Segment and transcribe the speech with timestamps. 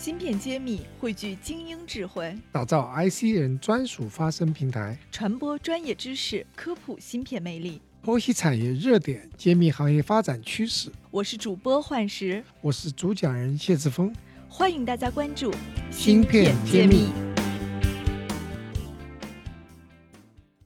[0.00, 10.90] 芯片揭秘汇聚精英智慧，打造 IC 人专属发声平台，传播专业知识，科普芯片魅力，剖析产业热点，揭秘行业发展趋势。
[11.10, 14.10] 我是主播幻石，我是主讲人谢志峰，
[14.48, 15.52] 欢迎大家关注
[15.90, 17.10] 芯片揭秘。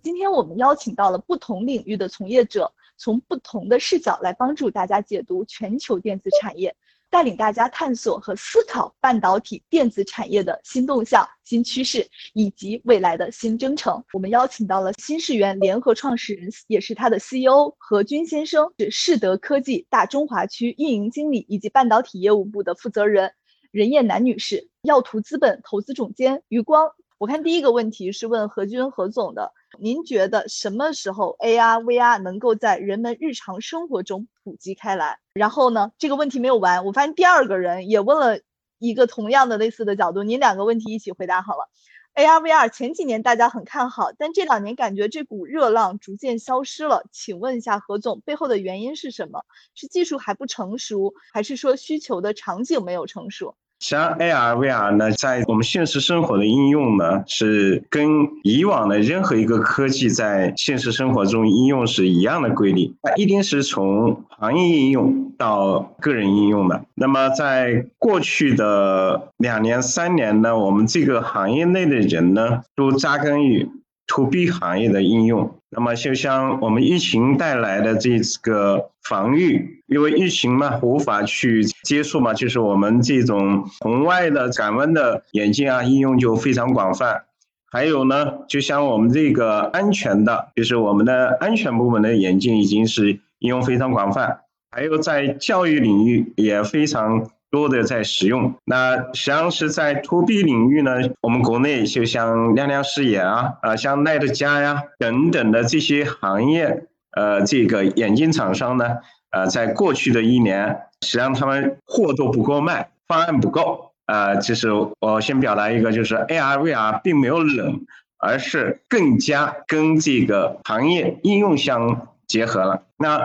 [0.00, 6.72] 今天我们邀请到了不同领域的从业者，从不同的视角来帮助大家解读全球电子产业。
[7.14, 14.02] 带领大家探索和思考半导体电子产业的新动向、新趋势以及未来的新征程。
[14.12, 23.31] 我们邀请到了新世源联合创始人，也是他的 CEO 何军先生，是世德科技大中华区运营经理以及半导体业务部的负责人
[23.70, 26.90] 任燕楠女士，耀图资本投资总监余光。
[27.18, 29.53] 我看第一个问题是问何军何总的。
[29.78, 35.19] 您觉得什么时候 AR、VR 能够在人们日常生活中普及开来？
[35.33, 38.41] 然后呢，这个问题没有完，我发现第二个人也问了
[38.78, 41.69] 一个同样的类似的角度，您两个问题一起回答好了。
[42.14, 47.03] AR、VR 前几年大家很看好，但这两年感觉这股热浪逐渐消失了。
[47.11, 49.42] 请问一下何总，背后的原因是什么？
[49.75, 53.56] 是技术还不成熟，还是说需求的场景没有成熟？
[53.87, 66.83] 像 AR、VR 呢，在我们现实生活的应用呢，是跟以往的任何一个科技在现实生活中应用是一样的规律，它一定是从行业应用到个人应用的。
[66.95, 73.69] 那么在过去的两年、三年呢，我们这个行业内的人呢，都扎根于。
[74.07, 87.25] to B 行业的应用，那么就像我们疫情带来的这个防御，因为疫情嘛，无法去接触嘛，就是我们这种红外的感温的眼镜啊，应用就非常广泛。
[87.70, 94.41] 还有呢，就像我们这个安全的，就是我们的安全部门的眼镜，已经是应用非常广泛。
[94.70, 97.28] 还有在教育领域也非常。
[97.55, 106.82] 多的在使用，那实际上是在 to B 领域呢，我们国内就像亮亮视野啊，啊像奈德佳呀等等的这些行业，
[107.12, 108.97] 呃，这个眼镜厂商呢，
[109.31, 117.81] 呃，在过去的一年，实际上他们货都不够卖，方案不够，呃，就是我先表达一个，就是 AR VR 并没有冷，
[118.19, 123.20] 而是更加跟这个行业应用相结合了，那。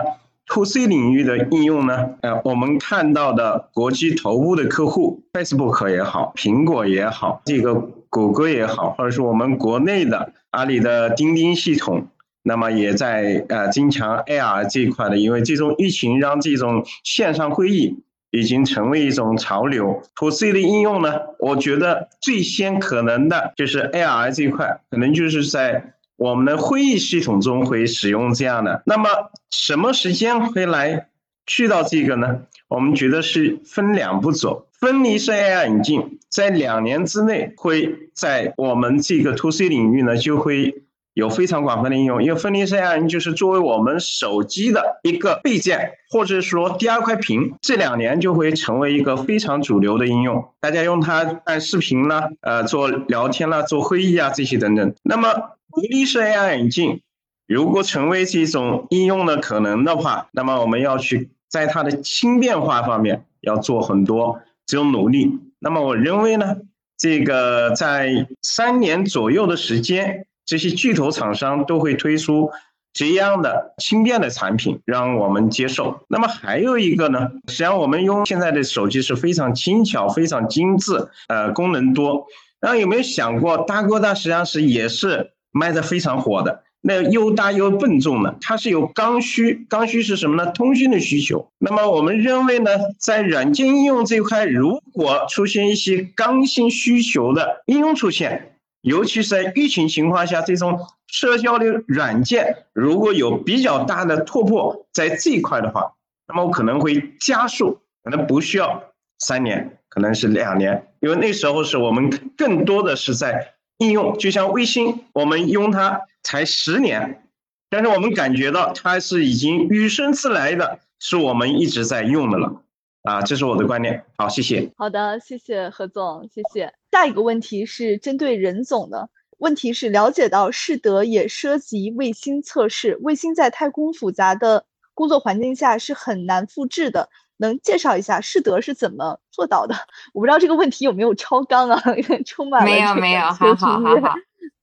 [0.50, 2.10] To C 领域的应用呢？
[2.22, 7.74] 呃，我们看到的国际头部的客户，Facebook 也好，苹果也好，这个
[8.08, 12.08] 谷歌也好，或者是我们国内的阿里的钉钉系统，
[12.42, 20.02] 那么也在呃增强 AR 这一块的，因为这种疫情让这种线上会议已经成为一种潮流。
[20.16, 25.94] to C 的应用呢，我觉得最先可能的就是 AR 这一块，可能就是在。
[26.20, 29.08] 我们的会议系统中会使用这样的，那么
[29.50, 31.08] 什么时间会来
[31.46, 32.42] 去到这个呢？
[32.68, 40.82] 我们觉得是分两步走，分离式 AI 眼镜在两年之内会在我们这个 to C 领域呢就会
[41.14, 55.56] 有非常广泛的应用，因为分离式 AI 就是作为我们手机的一个备件，或者说第二块屏，这两年就会成为一个非常主流的应用，大家用它看视频啦，呃，做聊天啦，做会议啊这些等等，那么。
[55.72, 57.00] 独立式 AR 眼镜，
[57.46, 65.38] 如果成为这种应用的可能的话，那么我们要去在它的轻便化方面要做很多这种努力。
[65.58, 66.56] 那么我认为呢，
[66.96, 72.50] 这个在三年左右的时间，这些巨头厂商都会推出
[72.92, 76.04] 这样的轻便的产品，让我们接受。
[76.08, 82.26] 那么还有一个呢，实际上我们用现在的手机是非常轻巧、非常精致，呃，功能多。
[82.60, 85.32] 那有没有想过，大哥大实际上是也是。
[85.52, 89.66] 卖的非常火的，那又大又笨重的，它是有刚需。
[89.68, 90.50] 刚需是什么呢？
[90.52, 91.50] 通讯的需求。
[91.58, 100.78] 那么我们认为呢，在软件应用这一块，如果出现一些刚性需求的应用出现，尤其是在疫情情况下，这种
[101.08, 105.92] 社交的软件如果有比较大的突破在这一块的话，
[106.28, 108.84] 那么可能会加速，可能不需要
[109.18, 113.54] 三年，可能是两年，因为那时候是我们更多的是在。
[113.80, 117.26] 应用就像卫星，我们用它才十年，
[117.70, 122.62] 但是我们感觉到它是已经与生俱来的，是我们一直在用的了。
[123.02, 124.04] 啊，这是我的观点。
[124.18, 124.70] 好，谢谢。
[124.76, 126.74] 好的，谢谢何总，谢谢。
[126.92, 137.08] 下一个问题是针对任总的，问题是了解到世德也涉及卫星测试，卫星在太空复杂的工作环境下是很难复制的。
[137.40, 139.74] 能介绍一下世德是怎么做到的？
[140.14, 141.82] 我不知道这个问题有没有超纲啊，
[142.24, 144.14] 充满了没有没有，好好好好，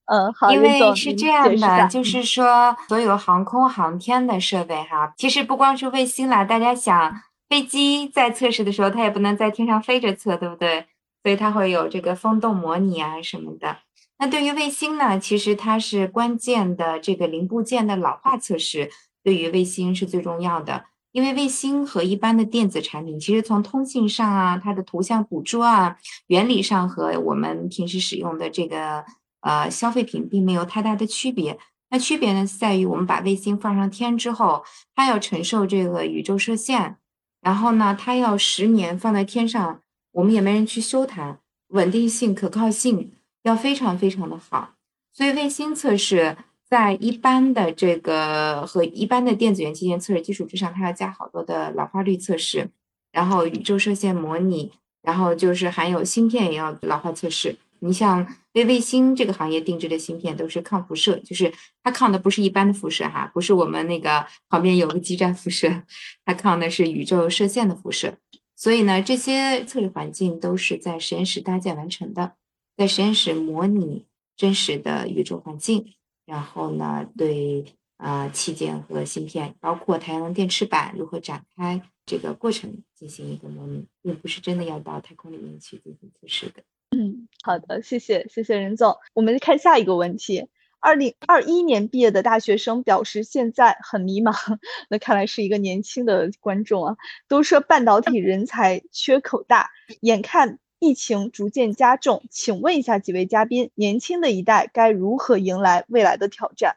[0.06, 10.86] 嗯好，因为是这样的，就是说所有航空航天的设备哈，其实不光是卫星啦，大家想飞机在测试的时候，它也不能在天上飞着测，对不对？
[11.22, 13.78] 所以它会有这个风洞模拟啊什么的。
[14.18, 18.90] 那对于卫星呢，其实它是关键的这个零部件的老化测试，
[19.22, 20.84] 对于卫星是最重要的。
[21.12, 25.96] 因为卫星和一般的电子产品，其实从通信上啊，它的图像捕捉啊，
[26.26, 29.04] 原理上和我们平时使用的这个
[29.40, 31.58] 呃消费品并没有太大的区别。
[31.90, 34.64] 那区别呢，在于我们把卫星放上天之后，
[34.94, 36.96] 它要承受这个宇宙射线，
[37.40, 39.80] 然后呢，它要十年放在天上，
[40.12, 41.38] 我们也没人去修它，
[41.68, 43.12] 稳定性、可靠性。
[43.44, 44.74] 要非常非常的好，
[45.12, 46.36] 所以卫星测试
[46.68, 52.68] 在一般的这个和一般的电子元器件测试基础之上，它要加好多的老化率测试，
[53.10, 54.72] 然后宇宙射线模拟，
[55.02, 57.56] 然后就是还有芯片也要老化测试。
[57.80, 65.82] 你像为卫星这个行业定制的芯片都是抗辐射，就是它抗的不是一般的辐射哈，不是我们那个旁边有个基站辐射，
[66.24, 68.18] 它抗的是宇宙射线的辐射。
[68.56, 72.32] 所以呢，这些测试环境都是在实验室搭建完成的。
[72.76, 74.04] 在实验室模拟
[74.36, 75.94] 真实的宇宙环境，
[76.28, 77.64] 然后呢，对
[77.96, 86.62] 啊器件和芯片，包括太阳能电池板如何展开这个过程进行一个模拟，并不是真的要到太空里面去进行测试的。
[86.90, 88.94] 嗯，好的，谢谢谢谢任总。
[89.14, 90.46] 我们看下一个问题：
[90.80, 94.34] 二零二一年毕业的大学生表示现在很迷茫。
[94.90, 96.96] 那看来是一个年轻的观众啊，
[97.26, 99.70] 都说半导体人才缺口大，
[100.02, 100.58] 眼看。
[100.78, 106.76] 疫情逐渐加重，请问一下几位嘉宾，年轻的一代该如何迎来未来的挑战？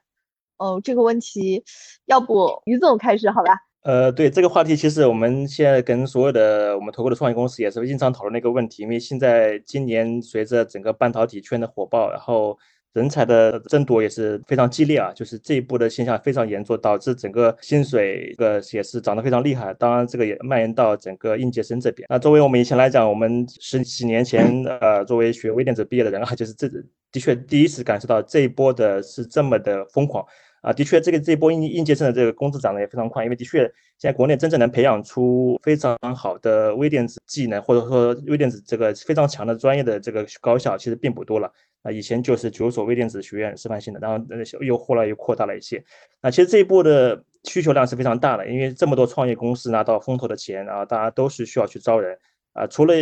[0.57, 1.63] 哦，这个问题，
[2.05, 3.57] 要不于总开始好吧？
[3.83, 12.57] 呃，对这个话题，其实我们现在跟所有的我们投过的创业公司也是经常讨论的一个问题，因为现在今年随着整个半导体圈的火爆，然后。
[12.93, 19.73] 人才的争夺也是非常激烈啊，就是这一波的现象非常严重，导致整个薪水个也是涨得非常厉害。
[19.75, 22.05] 当然，这个也蔓延到整个应届生这边。
[22.09, 26.67] 那作为我们以前来讲，我们十几年前呃，作为学微电子毕业的人啊，就是这
[27.11, 30.25] 的确第一次感受到这一波的是这么的疯狂
[30.61, 30.71] 啊。
[30.73, 33.59] 的确，这个这一波应应届生的这个工资涨得也非常快，因为的确
[33.97, 41.51] 现在国内真正能培养出非常好的微电子技能，或者说微电子这个非常强的专业的这个高校，其实并不多了。
[41.83, 44.23] 啊，以前就是九所微电子学院示范性的，然后
[44.61, 45.83] 又后来又扩大了一些。
[46.21, 52.15] 那其实这一波的需求量是非常大的，因为这么多创业公司拿到风投的钱，然后大家都是需要去招人
[52.53, 52.67] 啊。
[52.67, 52.93] 除了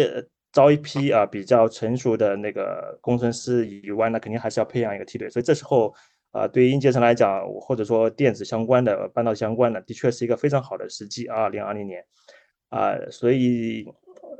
[0.53, 5.29] 招一批啊比较成熟的那个工程师以外，那肯定还是要培养一个梯队。
[5.29, 5.93] 所以这时候
[6.31, 11.27] 啊，对于应届生来讲，或者说电子相关的、半导体相关的，的确是一个非常好的时机。
[11.27, 12.05] 二零二零年
[12.69, 13.85] 啊，所以。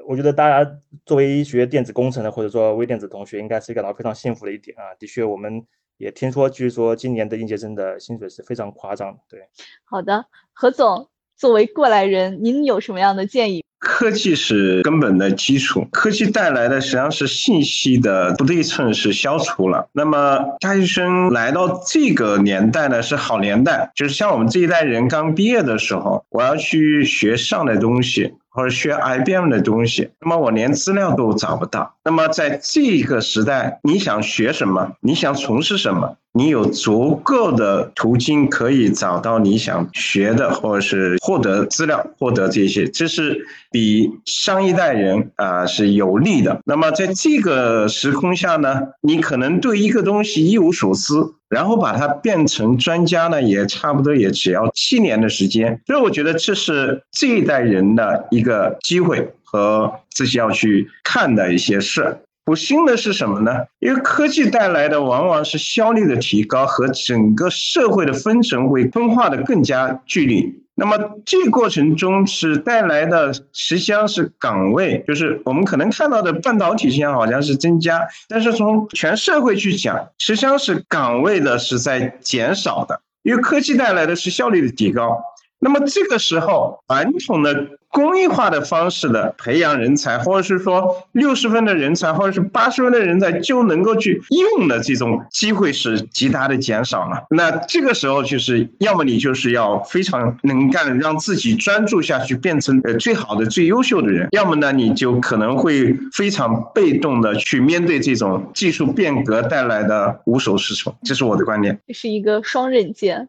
[0.08, 4.96] 我觉得大家作为学电子工程的或者说微电子同学，应该是感到非常幸福的一点啊。
[4.98, 5.64] 的确，我们
[5.98, 9.20] 也听说，据说今年的应届生的薪水是非常夸张的。
[9.30, 9.48] 对，
[9.84, 13.64] 好的，何总，作为过来人，您有什么样的建议？
[13.90, 19.90] 科技是根本的基础，科技带来的实际上是信息的不对称是消除了。
[19.94, 28.36] 那么大学生来到这个年代呢，是好年代，就是像我们这一代人刚毕业的时候，我要去学上的东西。
[28.52, 31.96] 或者学 IBM 的东西，那么我连资料都找不到。
[32.04, 34.92] 那么在这个时代，你想学什么？
[35.02, 36.18] 你想从事什么？
[36.32, 46.62] 你有足够的途径可以找到你想学的，或者是获得资料、获得这些，这是比上一代人啊是有利的。
[46.66, 51.16] 那么在这个时空下呢，你可能对一个东西一无所知，
[51.50, 55.82] 然后把它变成专家呢，也差不多也只要七年的时间。
[55.88, 62.20] 所以我觉得这是这一代人的一个机会和自己要去看的一些事。
[62.50, 63.52] 不幸的是什么呢？
[63.78, 70.52] 因为科技带来的往往是效率的提高和整个社会的分层会分化的更加剧烈。
[70.74, 85.22] 那么这过程中是带来的实际上是岗位，就是我们可能看到的半导体现在好像是增加，但是从全社会去讲，实际上是岗位的是在减少的，因为科技带来的是效率的提高。
[85.60, 97.26] 那么这个时候，传统的工业化的方式的培养人才，或者是说六十分的人才，或者是八十分的人才就能够去用的这种机会是极大的减少了。
[97.32, 110.96] 那这个时候就是，要么你就是要非常能干，让自己专注下去，变成呃最好的、最优秀的人；要么呢，你就可能会非常被动的去面对这种技术变革带来的无所适从。
[111.04, 111.80] 这是我的观点。
[111.88, 113.28] 这是一个双刃剑。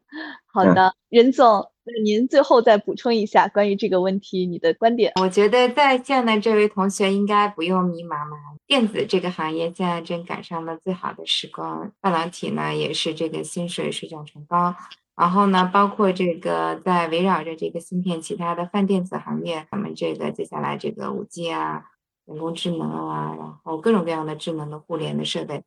[0.53, 1.71] 好的，任总。
[1.93, 5.13] 那您最后再补充一下关于这个问题你的观点？
[5.21, 8.37] 我觉得在线的这位同学应该不用迷茫了。
[8.67, 14.75] 电子这个行业现在正赶上了最好的时光，半导体呢也是这个薪水水涨船高。
[15.17, 21.83] 然后呢，包括这个在围绕着这个芯片，其他的泛电子行业，咱们这个接下来这个五 G 啊，
[22.27, 25.63] 人工智能啊，然后各种各样的智能的互联的设备。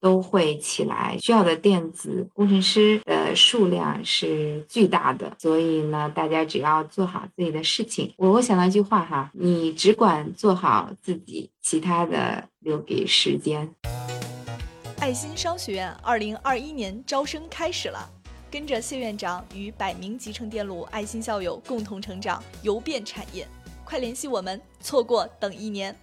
[0.00, 8.14] 都会起来，需要的电子工程师的数量是巨大的，所以呢，大家只要做好自己的事情。
[8.16, 13.68] 我我想到一句话哈，你只管做好自己，其他的留给时间。
[15.00, 18.08] 爱心商学院二零二一年招生开始了，
[18.50, 23.46] 跟着谢院长与百名集成电路爱心校友共同成长，游遍产业，
[23.84, 25.96] 快联系我们，错过等一年。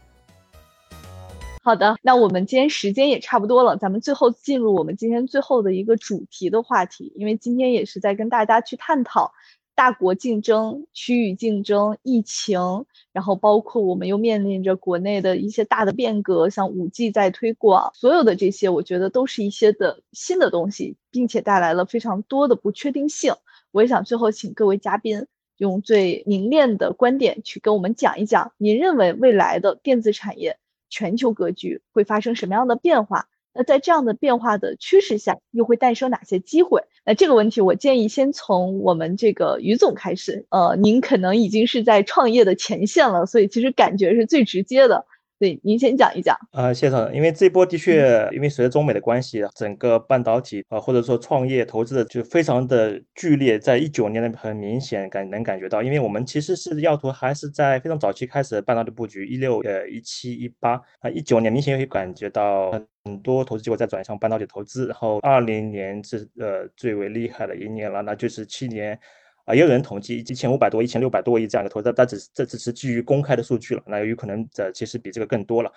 [1.66, 9.32] 好的，那我们今天时间也差不多了，咱们最后进入我们今天最后的一个主题的话题，因为今天也是在跟大家去探讨
[9.74, 23.34] 大国竞争、区域竞争、疫情，然后包括我们又面临着国内的一些大的变革，像五 G 在推广，所有的这些，我觉得都是一些的新的东西，并且带来了非常多的不确定性。
[23.72, 25.26] 我也想最后请各位嘉宾
[25.58, 30.60] 用最凝练的观点去跟我们讲一讲，您认为未来的电子产业。
[30.96, 33.28] 全球格局会发生什么样的变化？
[33.54, 36.84] 那在这样的变化的趋势下，又会诞生哪些机会？
[37.06, 40.46] 那这个问题，我建议先从我们这个于总开始。
[40.50, 45.06] 呃，您可能已经是在创业的前线了，所以其实感觉是最直接的。
[45.38, 62.72] 对，您先讲一讲啊，谢总，因为这波的确，因为随着中美的关系，整个半导体啊，或者说创业投资的就非常的剧烈，在一九年的很明显感能感觉到，因为我们其实是要图还是在非常早期开始半导体布局，一六呃一七一八啊，一九年明显可以感觉到
[63.04, 68.98] 很多投资机构在转向半导体投资，然后二零年是呃最为厉害的一年了，那就是去年。
[69.46, 73.84] 啊，也有人统计一千五百多、一千六百多亿这样一个投资，但只这只是基于公开的数据了。
[73.86, 75.72] 那有可能这其实比这个更多了。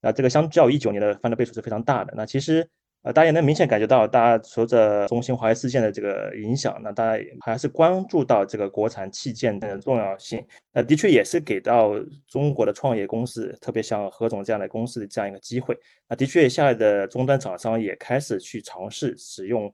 [0.00, 2.12] 那这个相较一九年的翻的倍数是非常大的。
[2.14, 2.68] 那其实
[3.02, 10.42] 呃，大家也能明显感觉到，大家随着中兴华为事件的这个影响，那大家还是关注到这个国产器件的重要性。
[10.72, 11.94] 那的确也是给到
[12.26, 15.74] 中国的创业公司，特别像何总这样的公司的这样一个机会。
[16.08, 19.72] 那的确，下来的终端厂商也开始去尝试使用。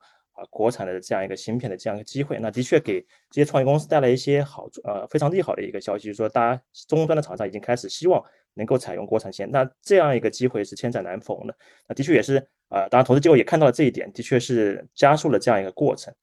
[0.49, 11.55] 国产的这样一个芯片的这样一个机会，那的确给这些创业公司带来一些好处，呃，非常利好的一个消息，就是说，大家终端的厂商已经开始希望能够采用国产线，那这样一个机会是千载难逢的。
[11.89, 12.37] 那的确也是，
[12.69, 16.15] 呃，当然投资机构也看到了这一点，的确是加速了这样一个过程。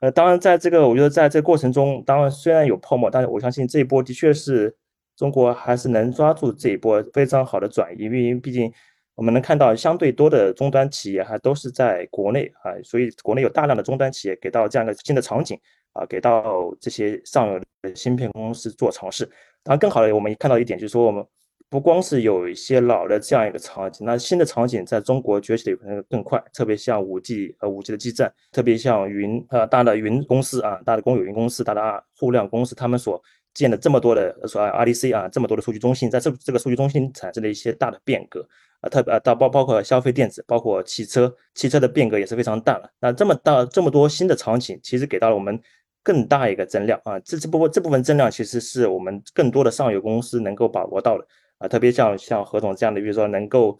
[0.00, 4.76] 呃，当然在这个，我觉得在这个过程中，当然虽然有泡沫，但是我相信这一波的确是
[5.16, 8.72] 中国还是能抓住这一波非常好的转移，因为毕竟。
[9.14, 15.58] 我们能看到，相对多的终端企业还都是在国内啊，所以国内有大量的终端企业给到这样一个新的场景
[15.92, 19.24] 啊，给到这些上游的芯片公司做尝试。
[19.62, 21.24] 当然，更好的我们看到一点就是说，我们
[21.68, 33.22] 不光是有一些老的这样一个场景，那新的场景在中国崛起的可能更快，特别像五 G 呃五 G 的基站，特别像云呃大的云公司啊，大的公有云公司，大的互联网公司，他们所
[33.54, 38.46] 建的这么多的说 RDC 啊，这么多的数据中心，在这这个数据中心产生了一些大的变革。
[38.82, 42.90] 啊，特别啊，到包包括消费电子，包括汽车，汽车的变革也是非常大了。
[43.00, 45.58] 那这么大这么多新的场景，其实给到了我们
[46.02, 47.18] 更大一个增量啊。
[47.20, 51.66] 这这部分这部分增量，其实是我们更多的上游公司能够把握到的啊。
[51.66, 53.78] 特别像像何总这样的，比如说能够。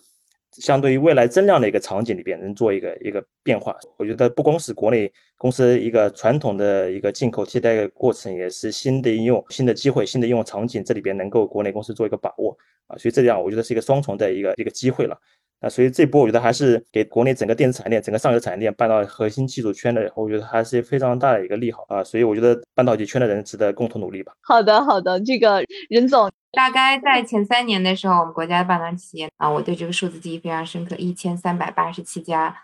[0.58, 12.56] 相对于未来增量的一个场景里边，能做一个一个变化，我觉得不光是国内公司一个传统的一个进口替代过程，也是新的应用、新的机会、新的应用场景，这里边能够国内公司做一个把握。
[12.88, 15.16] 啊，所以这样我觉得是一个双重的一个一个机会了。
[15.62, 24.32] 啊，所以这波我觉得还是给国内整个电子产业链、整个上游产业链搬到核心技术圈的，我觉得还是非常大的一个利好啊，所以我觉得半导体圈的人值得共同努力吧。
[24.42, 26.30] 好的，好的，这个任总。
[26.50, 32.54] 大概在前三年的时候，我们国家的半导体企业啊，我对这个数字记忆非常深刻，一千三百八十七家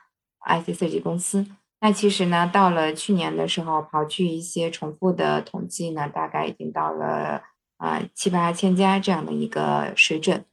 [0.44, 1.46] IC 设计公司。
[1.80, 7.40] 那其实呢，到了去年的时候，刨去一些重复的统计呢，大概已经到了
[7.78, 10.44] 啊七八千家这样的一个水准。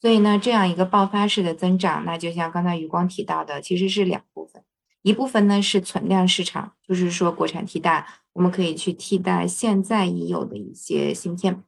[0.00, 4.62] 所以呢，这样一个爆发式的增长，那就像刚才余光提到的，其实是两部分，
[5.02, 11.64] 一部分呢是存量市场，就是说国产替代，我们可以去替代现在已有的一些芯片。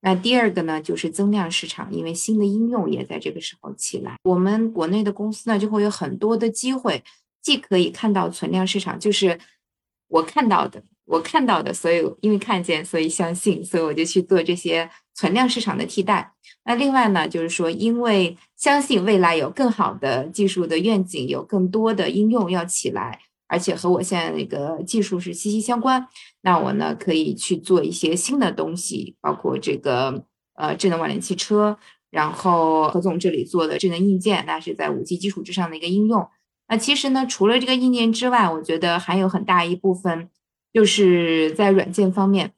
[0.00, 7.02] 那第二个呢，就是增量市场，因为新的应用也在这个时候起来，我们国内的公司呢就会有很多的机会，
[7.40, 9.38] 既可以看到存量市场，就是
[10.08, 16.32] 我看到的，我看到的，所以因为看见，所以相信，所以我就去做这些存量市场的替代。
[16.64, 23.20] 那另外呢，就是说，因为相信未来有更好的技术的愿景，有更多的应用要起来。
[23.46, 26.08] 而且和我现在那个技术是息息相关，
[26.40, 31.76] 那我呢可以去做一些新的东西，包括这个呃智能网联汽车，
[32.10, 36.26] 然后何总这里做的智能硬件，那是在五 G 基础之上的一个应用。
[36.68, 40.30] 那其实呢，除了这个硬件之外，我觉得还有很大一部分
[40.72, 42.52] 就是在软件方面，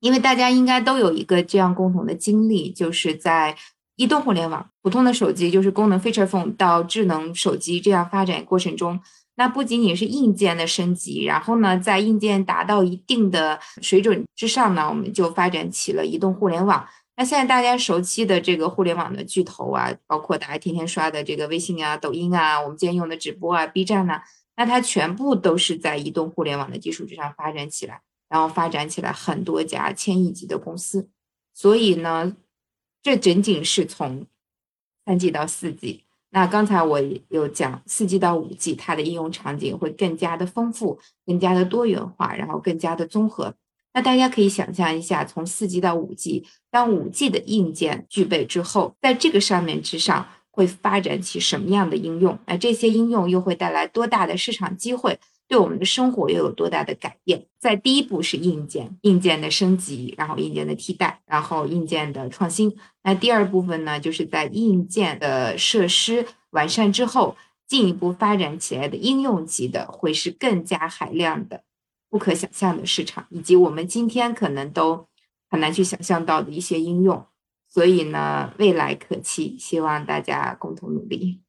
[0.00, 3.56] 因为大家应该都有一个这样共同的经历，就是在。
[3.96, 8.98] 移动互联网，普通的手机就是功能 feature phone 到智能手机这样发展过程中，
[9.34, 16.82] 那不仅仅是硬件的升级，然后呢，在硬件达到一定的水准之上呢，我们就发展起了移动互联网。
[17.18, 24.22] 那现在大家熟悉的这个互联网的巨头啊，包括大家天天刷的这个微信啊、抖音啊，我们今天用的直播啊、B 站呐，
[24.60, 31.08] 那它全部都是在移动互联网的基础之上发展起来，然后发展起来很多家千亿级的公司。
[31.54, 32.36] 所以呢。
[33.02, 34.26] 这仅仅是从
[35.06, 36.04] 三 G 到四 G。
[36.28, 37.00] 那刚才我
[37.30, 43.54] 有讲四 G 到五 G，它的应用场景会更加的丰富、更加的多元化，然后更加的综合。
[43.94, 52.38] 那大家可以想象一下，从四 G 到五 G，当五 G 的硬件具备之后，在这个上面之上会发展起什么样的应用？
[52.46, 55.18] 那这些应用又会带来多大的市场机会？
[55.48, 57.44] 对我们的生活又有多大的改变？
[57.58, 62.76] 在第一步是硬件，硬件的升级，然后硬件的替代，然后硬件的创新。
[63.02, 71.64] 那第二部分呢，就是在硬件的设施完善之后，进一步发展起来的应用级的，会是更加海量的、
[72.08, 75.08] 不可想象的市场，以及我们今天可能都
[75.48, 77.26] 很难去想象到的一些应用。
[77.70, 81.40] 所以呢，未来可期，希望大家共同努力。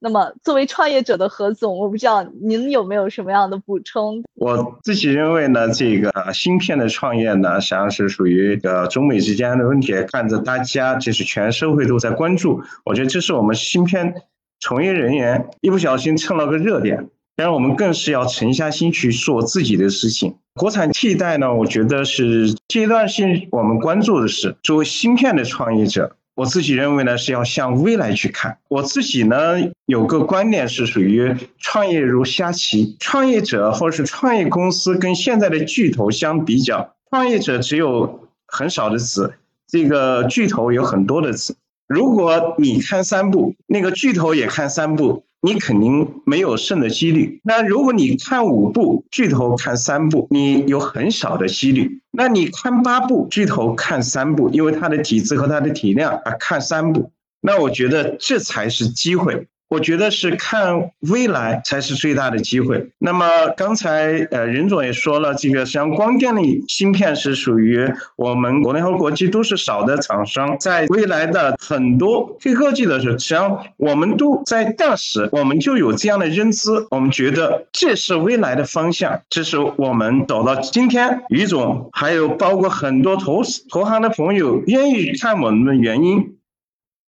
[0.00, 4.22] 那么，作为创业者的何总，我不知道您有没有什么样的补充？
[4.34, 14.14] 我自己认为呢，这个芯片的创业呢，实际上是属于呃中美之间的问题，看着大家就是全社会都在关注，我觉得这是我们芯片
[14.60, 20.36] 从业人员一不小心蹭了个热点，当然我们更是要沉下心去做自己的事情。
[20.54, 26.16] 国产替代呢，我觉得是阶段性我们关注的是作为芯片的创业者。
[26.36, 28.58] 我自己认为呢，是要向未来去看。
[28.68, 29.54] 我自己呢，
[29.86, 39.34] 有个观点是属于创业如下棋，创业者或者是创业公司跟现在的巨头相比较，创业者只有很少的子，
[39.68, 41.56] 这个巨头有很多的子。
[41.86, 45.24] 如果你看三步，那个巨头也看三步。
[45.44, 47.38] 你肯定没有胜的几率。
[47.44, 52.00] 那如果你看五步，巨头看三步，你有很少的几率。
[52.10, 57.12] 那你看八步，巨头看三步，因为它的体质和它的体量啊，看三步。
[57.42, 59.46] 那我觉得这才是机会。
[59.68, 62.90] 我觉得是看未来才是最大的机会。
[62.98, 86.36] 那么刚才呃任总也说了，这个像光电类芯片是属于我们国内和国际都是少的厂商，在未来的很多黑科技的时候，实际上我们都在当时我们就有这样的认知，我们觉得这是未来的方向，这是我们走到今天，于总还有包括很多投投行的朋友愿意看我们的原因。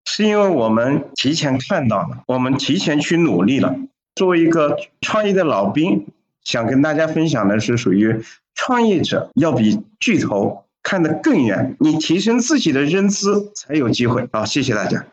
[0.07, 3.77] 是因为我们提前看到了，我们提前去努力了。
[4.15, 6.07] 作为一个创业的老兵，
[6.43, 8.23] 想跟大家分享的是，属于
[8.55, 11.77] 创业者要比巨头看得更远。
[11.81, 14.27] 你提升自己的认知，才有机会。
[14.33, 15.05] 好，谢谢大家。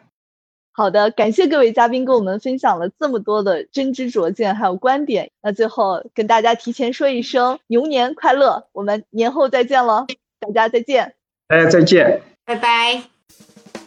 [0.71, 5.29] 好的，感谢各位嘉宾跟我们分享了这么多的真知灼见还有观点。
[5.41, 10.07] 那最后跟大家提前说一声牛年快乐，我们年后再见了，
[10.39, 11.13] 大家再见。
[11.47, 13.12] 大家再见，拜拜。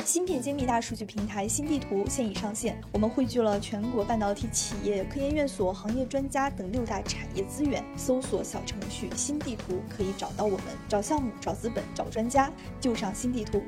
[0.06, 7.84] 芯片精密大数据平台新地图现已上线，我们汇聚了全国半导体企业、科研院所、行业专家等六大产业资源。
[7.96, 12.48] 搜索小程序“新地图”可以找到我们，找项目、找资本、找专家，
[12.80, 13.60] 就上新地图。